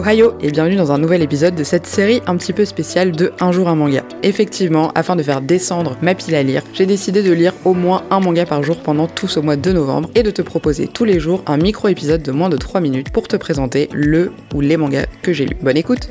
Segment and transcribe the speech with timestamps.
[0.00, 3.32] Ohio et bienvenue dans un nouvel épisode de cette série un petit peu spéciale de
[3.38, 4.02] Un jour un manga.
[4.22, 8.02] Effectivement, afin de faire descendre ma pile à lire, j'ai décidé de lire au moins
[8.10, 11.04] un manga par jour pendant tout ce mois de novembre et de te proposer tous
[11.04, 14.78] les jours un micro-épisode de moins de 3 minutes pour te présenter le ou les
[14.78, 15.58] mangas que j'ai lus.
[15.60, 16.08] Bonne écoute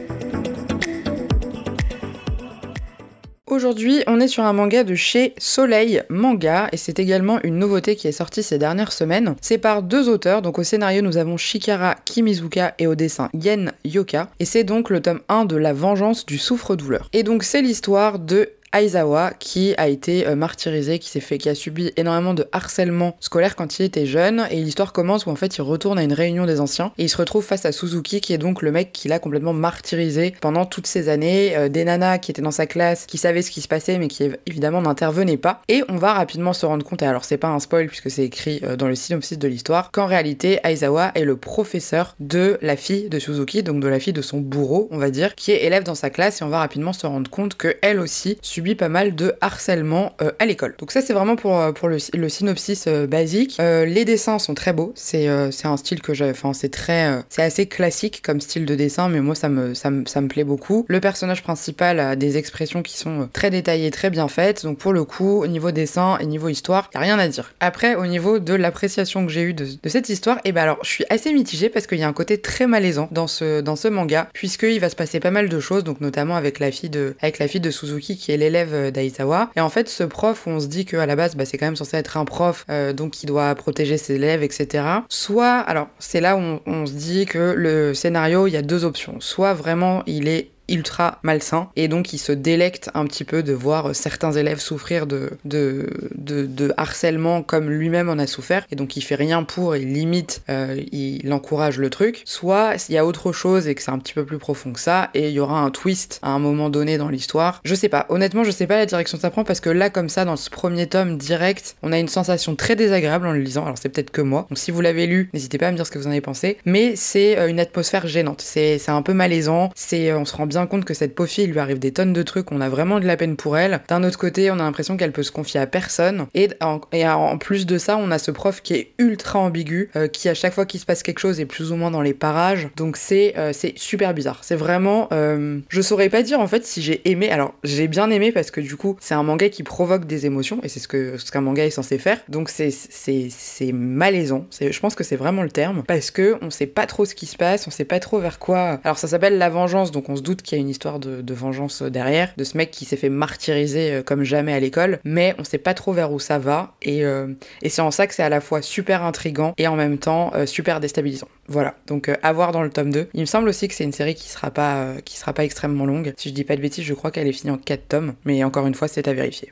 [3.60, 7.98] Aujourd'hui, on est sur un manga de chez Soleil Manga et c'est également une nouveauté
[7.98, 9.36] qui est sortie ces dernières semaines.
[9.42, 13.74] C'est par deux auteurs, donc au scénario nous avons Shikara Kimizuka et au dessin Yen
[13.84, 17.10] Yoka et c'est donc le tome 1 de La vengeance du souffre-douleur.
[17.12, 21.50] Et donc c'est l'histoire de Aizawa qui a été euh, martyrisé, qui s'est fait, qui
[21.50, 24.48] a subi énormément de harcèlement scolaire quand il était jeune.
[24.52, 27.10] Et l'histoire commence où en fait il retourne à une réunion des anciens et il
[27.10, 30.66] se retrouve face à Suzuki qui est donc le mec qui l'a complètement martyrisé pendant
[30.66, 31.56] toutes ces années.
[31.56, 34.08] Euh, des nanas qui étaient dans sa classe, qui savaient ce qui se passait mais
[34.08, 35.62] qui évidemment n'intervenaient pas.
[35.68, 38.24] Et on va rapidement se rendre compte, et alors c'est pas un spoil puisque c'est
[38.24, 42.76] écrit euh, dans le synopsis de l'histoire, qu'en réalité Aizawa est le professeur de la
[42.76, 45.64] fille de Suzuki, donc de la fille de son bourreau, on va dire, qui est
[45.64, 48.38] élève dans sa classe et on va rapidement se rendre compte que elle aussi
[48.76, 50.76] pas mal de harcèlement euh, à l'école.
[50.78, 53.58] Donc ça c'est vraiment pour, euh, pour le, synopsis euh, basique.
[53.60, 57.68] les dessins sont très beaux, c'est un style que j'ai, enfin c'est très, c'est assez
[57.68, 60.86] classique comme style de dessin, mais moi ça me, ça me, ça me plaît beaucoup.
[60.88, 64.94] Le personnage principal a des expressions qui sont très détaillées, très bien faites, donc pour
[64.94, 67.54] le coup au niveau dessin et niveau histoire, y a rien à dire.
[67.60, 70.64] Après au niveau de l'appréciation que j'ai eue de, de, cette histoire, et eh ben
[70.64, 73.62] alors je suis assez mitigée parce qu'il y a un côté très malaisant dans ce,
[73.62, 76.72] dans ce manga, puisqu'il va se passer pas mal de choses, donc notamment avec la
[76.72, 79.50] fille de, avec la fille de Suzuki qui est l'élève d'Aizawa.
[79.56, 81.76] Et en fait, ce prof, on se dit qu'à la base, bah, c'est quand même
[81.76, 84.84] censé être un prof, euh, donc qui doit protéger ses élèves, etc.
[85.08, 88.84] Soit, alors c'est là où on se dit que le scénario, il y a deux
[88.84, 89.20] options.
[89.20, 91.70] Soit vraiment, il est ultra malsain.
[91.76, 95.88] Et donc il se délecte un petit peu de voir certains élèves souffrir de, de,
[96.16, 98.66] de, harcèlement comme lui-même en a souffert.
[98.72, 102.22] Et donc il fait rien pour, il limite, euh, il encourage le truc.
[102.26, 104.80] Soit il y a autre chose et que c'est un petit peu plus profond que
[104.80, 107.62] ça et il y aura un twist à un moment donné dans l'histoire.
[107.64, 109.90] Je sais pas, honnêtement je sais pas la direction que ça prend parce que là
[109.90, 113.40] comme ça dans ce premier tome direct on a une sensation très désagréable en le
[113.40, 114.46] lisant, alors c'est peut-être que moi.
[114.50, 116.22] Donc si vous l'avez lu, n'hésitez pas à me dire ce que vous en avez
[116.22, 120.36] pensé, mais c'est euh, une atmosphère gênante, c'est un peu malaisant, c'est euh, on se
[120.36, 122.62] rend bien compte que cette pauvre fille, il lui arrive des tonnes de trucs, on
[122.62, 123.82] a vraiment de la peine pour elle.
[123.88, 126.28] D'un autre côté, on a l'impression qu'elle peut se confier à personne.
[126.34, 130.30] Et en, plus de ça, on a ce prof qui est ultra ambigu, euh, qui
[130.30, 132.70] à chaque fois qu'il se passe quelque chose est plus ou moins dans les parages.
[132.76, 134.40] Donc c'est euh, super bizarre.
[134.42, 135.08] C'est vraiment...
[135.12, 137.30] Euh, je saurais pas dire en fait si j'ai aimé.
[137.32, 140.60] Alors j'ai bien aimé parce que du coup, c'est un manga qui provoque des émotions,
[140.64, 142.20] et c'est ce que ce qu'un manga est censé faire.
[142.30, 144.46] Donc c'est c'est malaisant.
[144.60, 147.26] Je pense que c'est vraiment le terme, parce que on sait pas trop ce qui
[147.26, 148.80] se passe, on sait pas trop vers quoi...
[148.84, 151.34] Alors ça s'appelle La Vengeance, donc on se doute qu'il y a une histoire de,
[151.34, 155.36] vengeance derrière, de ce mec qui s'est fait martyriser euh, comme jamais à l'école, mais
[155.38, 157.28] on sait pas trop vers où ça va, et, euh,
[157.62, 160.32] et c'est en ça que c'est à la fois super intrigant et en même temps
[160.34, 161.28] euh, super déstabilisant.
[161.48, 163.10] Voilà, donc à voir dans le tome 2.
[163.14, 165.86] Il me semble aussi que c'est une série qui sera pas, qui sera pas extrêmement
[165.86, 166.14] longue.
[166.18, 168.44] Si je dis pas de bêtises, je crois qu'elle est finie en 4 tomes, mais
[168.44, 169.48] encore une fois, c'est à vérifier.